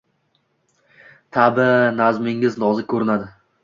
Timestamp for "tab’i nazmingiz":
1.37-2.63